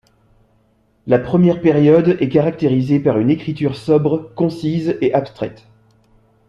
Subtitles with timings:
[1.05, 5.67] La première période est caractérisée par une écriture sobre, concise et abstraite.